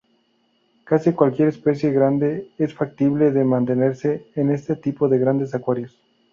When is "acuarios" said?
5.53-5.95